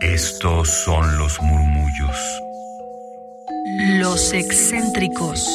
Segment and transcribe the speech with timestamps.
[0.00, 2.42] Estos son los murmullos.
[3.98, 5.46] Los excéntricos.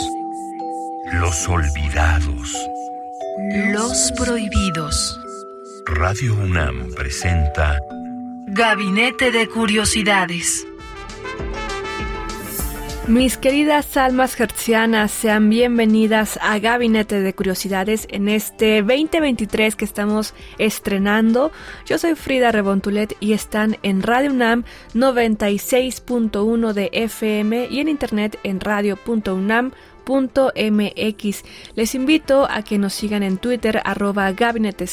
[1.14, 2.58] Los olvidados.
[3.72, 5.20] Los prohibidos.
[5.86, 7.80] Radio UNAM presenta
[8.48, 10.66] Gabinete de Curiosidades.
[13.10, 20.36] Mis queridas almas hertzianas, sean bienvenidas a Gabinete de Curiosidades en este 2023 que estamos
[20.60, 21.52] estrenando.
[21.88, 28.38] Yo soy Frida Rebontulet y están en Radio UNAM 96.1 de FM y en internet
[28.44, 29.72] en radio.unam.com
[30.10, 31.44] mx
[31.76, 34.86] Les invito a que nos sigan en Twitter arroba gabinete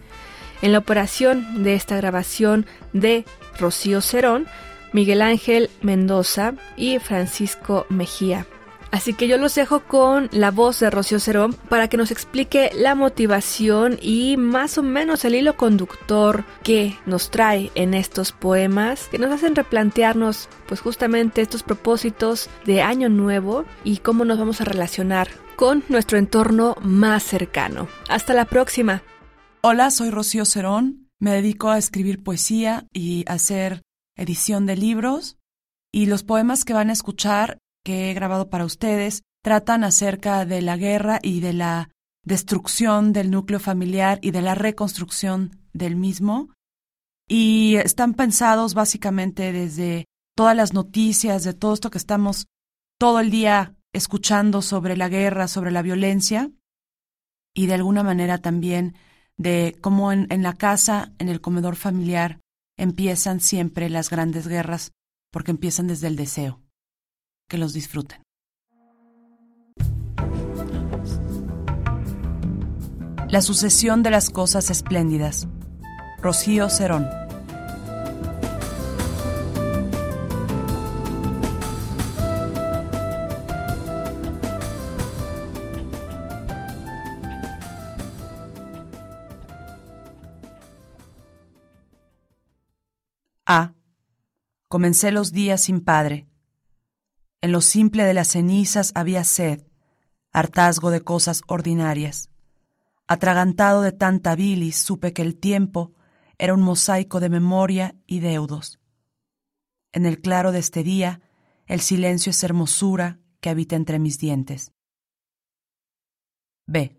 [0.62, 3.26] En la operación de esta grabación de
[3.60, 4.46] Rocío Cerón,
[4.94, 8.46] Miguel Ángel Mendoza y Francisco Mejía.
[8.92, 12.72] Así que yo los dejo con la voz de Rocío Cerón para que nos explique
[12.76, 19.08] la motivación y más o menos el hilo conductor que nos trae en estos poemas
[19.08, 24.60] que nos hacen replantearnos pues justamente estos propósitos de año nuevo y cómo nos vamos
[24.60, 27.88] a relacionar con nuestro entorno más cercano.
[28.10, 29.04] Hasta la próxima.
[29.62, 31.08] Hola, soy Rocío Cerón.
[31.20, 33.84] Me dedico a escribir poesía y a hacer
[34.18, 35.38] edición de libros.
[35.94, 40.62] Y los poemas que van a escuchar que he grabado para ustedes tratan acerca de
[40.62, 41.90] la guerra y de la
[42.24, 46.50] destrucción del núcleo familiar y de la reconstrucción del mismo.
[47.28, 50.06] Y están pensados básicamente desde
[50.36, 52.48] todas las noticias, de todo esto que estamos
[53.00, 56.52] todo el día escuchando sobre la guerra, sobre la violencia,
[57.54, 58.96] y de alguna manera también
[59.38, 62.40] de cómo en, en la casa, en el comedor familiar,
[62.78, 64.92] empiezan siempre las grandes guerras,
[65.32, 66.61] porque empiezan desde el deseo
[67.52, 68.24] que los disfruten.
[73.28, 75.50] La sucesión de las cosas espléndidas.
[76.22, 77.10] Rocío Cerón.
[93.46, 93.74] A.
[94.70, 96.31] Comencé los días sin padre
[97.42, 99.66] en lo simple de las cenizas había sed,
[100.32, 102.30] hartazgo de cosas ordinarias.
[103.08, 105.94] Atragantado de tanta bilis, supe que el tiempo
[106.38, 108.80] era un mosaico de memoria y deudos.
[109.92, 111.22] En el claro de este día,
[111.66, 114.72] el silencio es hermosura que habita entre mis dientes.
[116.68, 116.98] B.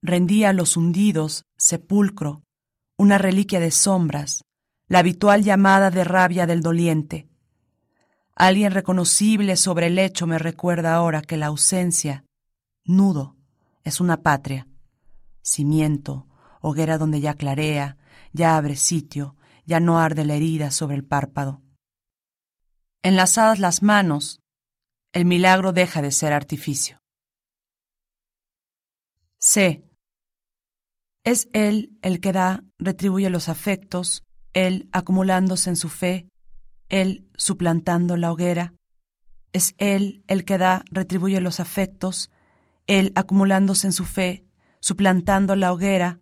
[0.00, 2.42] Rendía a los hundidos, sepulcro,
[2.96, 4.44] una reliquia de sombras,
[4.86, 7.27] la habitual llamada de rabia del doliente,
[8.38, 12.24] Alguien reconocible sobre el lecho me recuerda ahora que la ausencia,
[12.84, 13.36] nudo,
[13.82, 14.68] es una patria,
[15.42, 16.28] cimiento,
[16.60, 17.96] hoguera donde ya clarea,
[18.32, 19.34] ya abre sitio,
[19.66, 21.62] ya no arde la herida sobre el párpado.
[23.02, 24.40] Enlazadas las manos,
[25.12, 27.00] el milagro deja de ser artificio.
[29.40, 29.84] C.
[31.24, 36.28] Es Él el que da, retribuye los afectos, Él acumulándose en su fe,
[36.88, 38.74] él suplantando la hoguera.
[39.52, 42.30] Es Él el que da, retribuye los afectos,
[42.86, 44.44] Él acumulándose en su fe,
[44.80, 46.20] suplantando la hoguera,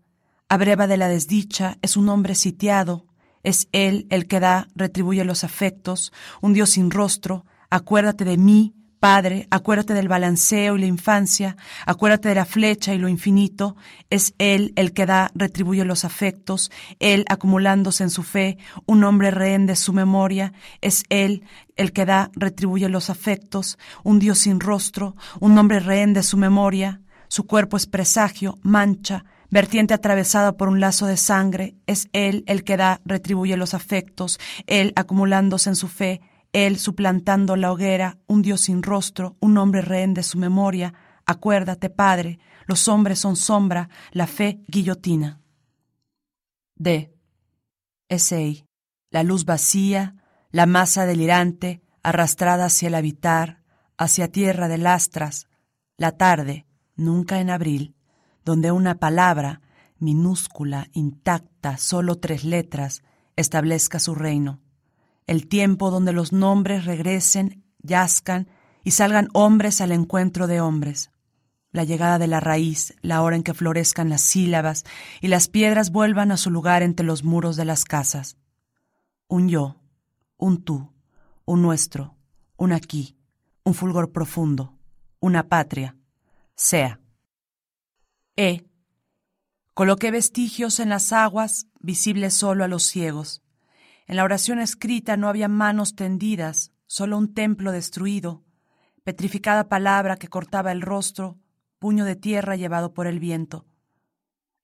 [0.48, 3.06] Abreva de la desdicha, es un hombre sitiado,
[3.42, 8.72] es él el que da, retribuye los afectos, un Dios sin rostro, acuérdate de mí,
[9.06, 11.56] Padre, acuérdate del balanceo y la infancia,
[11.86, 13.76] acuérdate de la flecha y lo infinito,
[14.10, 19.30] es Él el que da, retribuye los afectos, Él acumulándose en su fe, un hombre
[19.30, 21.44] rehén de su memoria, es Él
[21.76, 26.36] el que da, retribuye los afectos, un Dios sin rostro, un hombre rehén de su
[26.36, 32.42] memoria, su cuerpo es presagio, mancha, vertiente atravesada por un lazo de sangre, es Él
[32.48, 36.22] el que da, retribuye los afectos, Él acumulándose en su fe,
[36.56, 40.94] Él suplantando la hoguera, un Dios sin rostro, un hombre rehén de su memoria,
[41.26, 45.42] acuérdate, Padre, los hombres son sombra, la fe guillotina.
[46.74, 47.12] D.
[48.08, 48.64] S.A.
[49.10, 50.14] La luz vacía,
[50.50, 53.62] la masa delirante, arrastrada hacia el habitar,
[53.98, 55.48] hacia tierra de lastras,
[55.98, 56.64] la tarde,
[56.94, 57.96] nunca en abril,
[58.46, 59.60] donde una palabra,
[59.98, 63.02] minúscula, intacta, solo tres letras,
[63.36, 64.62] establezca su reino.
[65.26, 68.48] El tiempo donde los nombres regresen, yazcan
[68.84, 71.10] y salgan hombres al encuentro de hombres.
[71.72, 74.84] La llegada de la raíz, la hora en que florezcan las sílabas
[75.20, 78.36] y las piedras vuelvan a su lugar entre los muros de las casas.
[79.28, 79.80] Un yo,
[80.36, 80.92] un tú,
[81.44, 82.16] un nuestro,
[82.56, 83.16] un aquí,
[83.64, 84.78] un fulgor profundo,
[85.18, 85.96] una patria,
[86.54, 87.00] sea.
[88.36, 88.64] E.
[89.74, 93.42] Coloqué vestigios en las aguas, visibles solo a los ciegos.
[94.06, 98.44] En la oración escrita no había manos tendidas, solo un templo destruido,
[99.02, 101.38] petrificada palabra que cortaba el rostro,
[101.78, 103.66] puño de tierra llevado por el viento.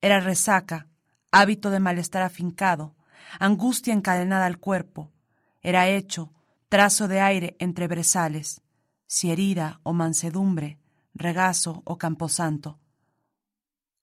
[0.00, 0.88] Era resaca,
[1.32, 2.96] hábito de malestar afincado,
[3.40, 5.12] angustia encadenada al cuerpo.
[5.60, 6.32] Era hecho,
[6.68, 8.62] trazo de aire entre brezales,
[9.06, 10.78] si herida o mansedumbre,
[11.14, 12.78] regazo o camposanto.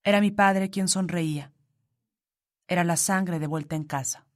[0.03, 1.53] Era mi padre quien sonreía.
[2.67, 4.28] Era la sangre de vuelta en casa.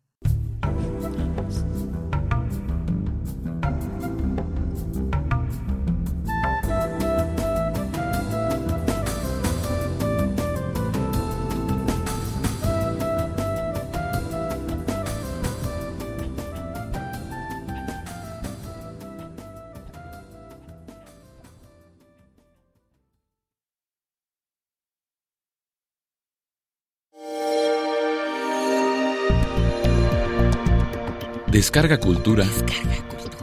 [31.48, 32.46] Descarga Cultura.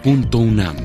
[0.02, 0.76] Punto UNAM.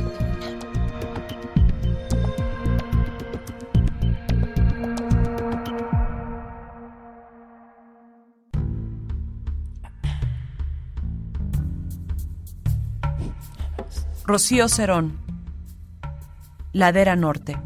[14.25, 15.17] Rocío Cerón.
[16.73, 17.57] Ladera Norte.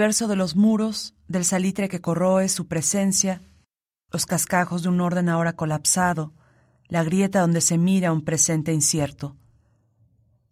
[0.00, 3.42] Universo de los muros, del salitre que corroe su presencia,
[4.10, 6.32] los cascajos de un orden ahora colapsado,
[6.88, 9.36] la grieta donde se mira un presente incierto.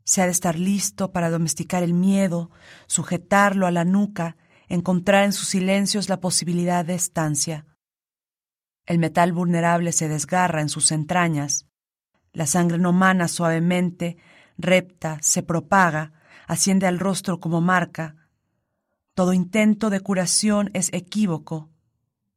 [0.04, 2.50] Se ha de estar listo para domesticar el miedo,
[2.88, 4.36] sujetarlo a la nuca,
[4.68, 7.64] encontrar en sus silencios la posibilidad de estancia.
[8.84, 11.64] El metal vulnerable se desgarra en sus entrañas.
[12.34, 14.18] La sangre no mana suavemente,
[14.58, 16.12] repta, se propaga,
[16.46, 18.17] asciende al rostro como marca,
[19.18, 21.70] todo intento de curación es equívoco.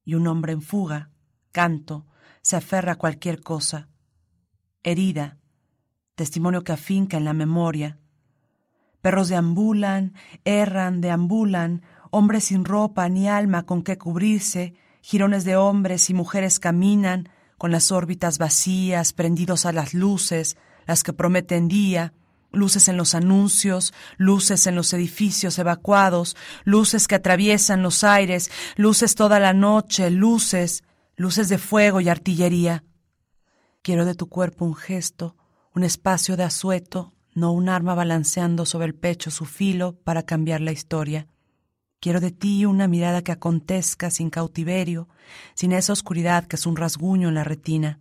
[0.04, 1.12] Y un hombre en fuga,
[1.52, 2.08] canto,
[2.42, 3.88] se aferra a cualquier cosa.
[4.82, 5.38] Herida,
[6.16, 8.00] testimonio que afinca en la memoria.
[9.00, 14.74] Perros deambulan, erran, deambulan, hombres sin ropa ni alma con que cubrirse,
[15.04, 20.58] jirones de hombres y mujeres caminan con las órbitas vacías, prendidos a las luces,
[20.88, 22.16] las que prometen día,
[22.51, 29.15] luces en los anuncios, luces en los edificios evacuados, luces que atraviesan los aires, luces
[29.15, 30.84] toda la noche, luces,
[31.15, 32.84] luces de fuego y artillería.
[33.81, 35.36] Quiero de tu cuerpo un gesto,
[35.74, 40.62] un espacio de asueto, no un arma balanceando sobre el pecho su filo para cambiar
[40.62, 41.27] la historia.
[42.00, 45.08] Quiero de ti una mirada que acontezca sin cautiverio,
[45.53, 48.00] sin esa oscuridad que es un rasguño en la retina.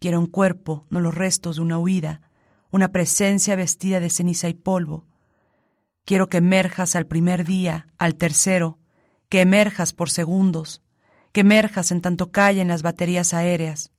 [0.00, 2.25] Quiero un cuerpo, no los restos de una huida,
[2.76, 5.06] una presencia vestida de ceniza y polvo.
[6.04, 8.78] Quiero que emerjas al primer día, al tercero,
[9.28, 10.82] que emerjas por segundos,
[11.32, 13.90] que emerjas en tanto callen las baterías aéreas.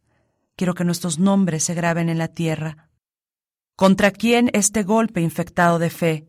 [0.55, 2.89] Quiero que nuestros nombres se graben en la tierra.
[3.75, 6.27] ¿Contra quién este golpe infectado de fe?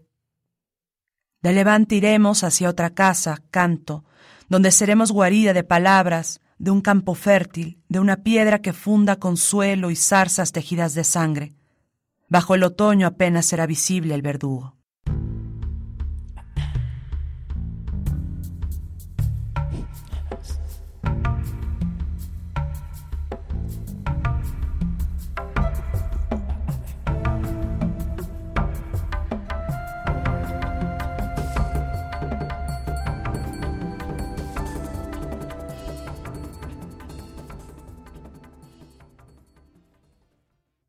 [1.43, 4.05] De levante iremos hacia otra casa, canto,
[4.49, 9.91] donde seremos guarida de palabras, de un campo fértil, de una piedra que funda consuelo
[9.91, 11.58] y zarzas tejidas de sangre.
[12.29, 14.78] Bajo el otoño apenas será visible el verdugo.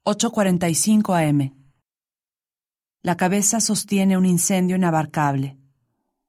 [0.09, 1.53] 8.45 am.
[3.03, 5.59] La cabeza sostiene un incendio inabarcable.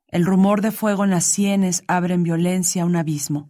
[0.06, 3.48] El rumor de fuego en las sienes abre en violencia un abismo.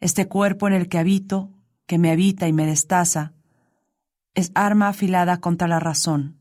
[0.00, 1.50] Este cuerpo en el que habito,
[1.86, 3.32] que me habita y me destaza,
[4.34, 6.36] es arma afilada contra la razón,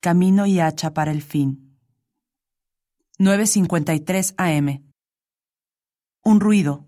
[0.00, 1.78] camino y hacha para el fin.
[3.18, 4.92] 9.53 am.
[6.22, 6.84] Un ruido.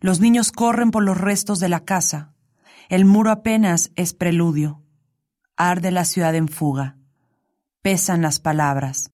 [0.00, 2.31] Los niños corren por los restos de la casa,
[2.92, 4.82] el muro apenas es preludio.
[5.56, 6.98] Arde la ciudad en fuga.
[7.80, 9.10] Pesan las palabras.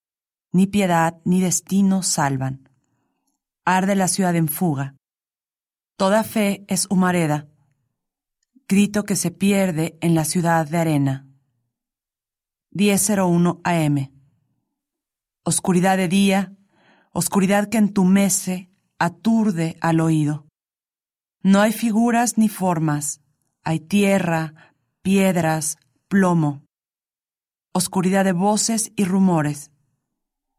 [0.50, 2.68] Ni piedad ni destino salvan.
[3.64, 4.96] Arde la ciudad en fuga.
[5.96, 7.46] Toda fe es humareda.
[8.66, 11.28] Grito que se pierde en la ciudad de arena.
[12.72, 14.12] 10.01 AM.
[15.44, 16.52] Oscuridad de día,
[17.12, 20.48] oscuridad que entumece, aturde al oído.
[21.44, 23.20] No hay figuras ni formas,
[23.68, 24.72] hay tierra,
[25.02, 25.76] piedras,
[26.08, 26.62] plomo,
[27.72, 29.72] oscuridad de voces y rumores,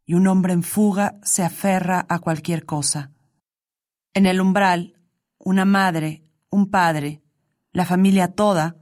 [0.05, 3.11] y un hombre en fuga se aferra a cualquier cosa.
[4.13, 4.93] En el umbral,
[5.39, 7.23] una madre, un padre,
[7.71, 8.75] la familia toda,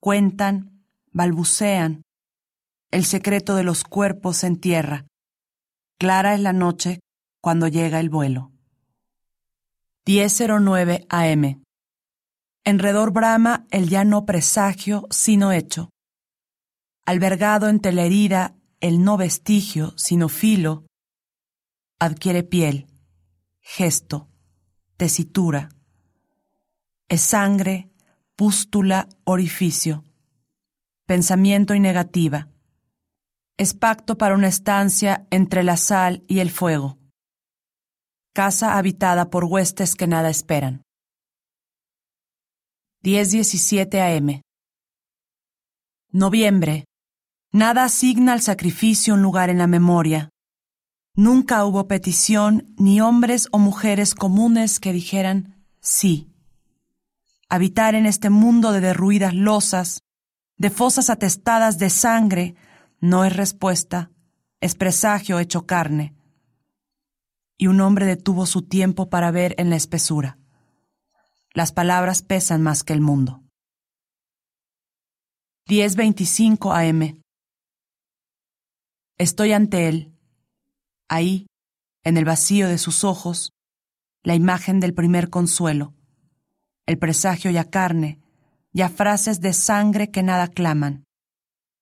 [0.00, 2.02] cuentan, balbucean,
[2.90, 5.06] el secreto de los cuerpos se entierra.
[5.96, 6.98] Clara es la noche
[7.40, 8.50] cuando llega el vuelo.
[10.06, 11.63] 10.09 AM
[12.64, 15.90] Enredor brama el ya no presagio, sino hecho.
[17.04, 20.86] Albergado entre la herida, el no vestigio, sino filo,
[21.98, 22.86] adquiere piel,
[23.60, 24.28] gesto,
[24.96, 25.68] tesitura.
[27.08, 27.90] Es sangre,
[28.36, 30.04] pústula, orificio,
[31.06, 32.48] pensamiento y negativa.
[33.56, 36.98] Es pacto para una estancia entre la sal y el fuego.
[38.32, 40.83] Casa habitada por huestes que nada esperan.
[43.04, 44.40] 10-17 AM.
[46.10, 46.86] Noviembre.
[47.52, 50.30] Nada asigna al sacrificio un lugar en la memoria.
[51.14, 56.32] Nunca hubo petición ni hombres o mujeres comunes que dijeran sí.
[57.50, 60.00] Habitar en este mundo de derruidas losas,
[60.56, 62.54] de fosas atestadas de sangre,
[63.00, 64.12] no es respuesta,
[64.62, 66.14] es presagio hecho carne.
[67.58, 70.38] Y un hombre detuvo su tiempo para ver en la espesura.
[71.56, 73.44] Las palabras pesan más que el mundo.
[75.68, 77.22] 10.25 AM.
[79.18, 80.12] Estoy ante él.
[81.08, 81.46] Ahí,
[82.02, 83.52] en el vacío de sus ojos,
[84.24, 85.94] la imagen del primer consuelo,
[86.86, 88.20] el presagio ya carne,
[88.72, 91.04] ya frases de sangre que nada claman,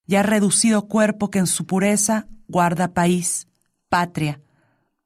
[0.06, 3.48] ya reducido cuerpo que en su pureza guarda país,
[3.88, 4.42] patria,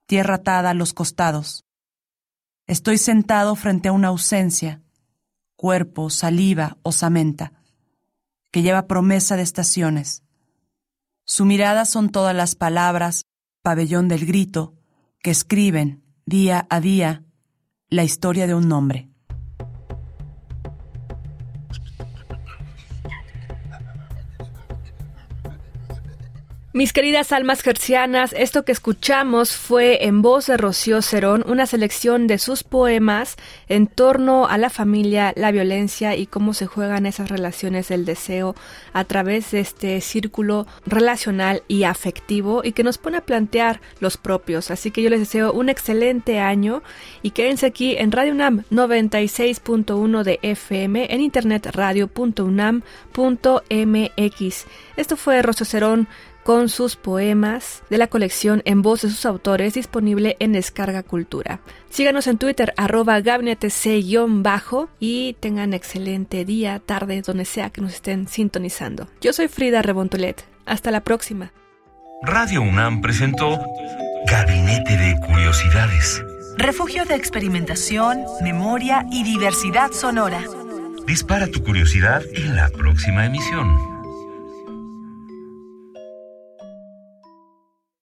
[0.06, 1.65] tierra atada a los costados,
[2.66, 4.82] Estoy sentado frente a una ausencia,
[5.54, 7.52] cuerpo, saliva, osamenta,
[8.50, 10.24] que lleva promesa de estaciones.
[11.24, 13.24] Su mirada son todas las palabras,
[13.62, 14.74] pabellón del grito,
[15.20, 17.24] que escriben, día a día,
[17.88, 19.10] la historia de un nombre.
[26.76, 32.26] Mis queridas almas gercianas, esto que escuchamos fue en voz de Rocío Cerón, una selección
[32.26, 37.30] de sus poemas en torno a la familia, la violencia y cómo se juegan esas
[37.30, 38.54] relaciones del deseo
[38.92, 44.18] a través de este círculo relacional y afectivo y que nos pone a plantear los
[44.18, 44.70] propios.
[44.70, 46.82] Así que yo les deseo un excelente año
[47.22, 54.66] y quédense aquí en Radio UNAM 96.1 de FM, en internet radio.unam.mx.
[54.98, 56.06] Esto fue Rocío Cerón
[56.46, 61.58] con sus poemas de la colección en voz de sus autores disponible en Descarga Cultura.
[61.90, 63.68] Síganos en Twitter arroba gabinete
[64.28, 69.08] bajo y tengan excelente día, tarde, donde sea que nos estén sintonizando.
[69.20, 70.44] Yo soy Frida Rebontolet.
[70.66, 71.52] Hasta la próxima.
[72.22, 73.58] Radio UNAM presentó
[74.28, 76.22] Gabinete de Curiosidades.
[76.58, 80.44] Refugio de experimentación, memoria y diversidad sonora.
[81.08, 83.95] Dispara tu curiosidad en la próxima emisión.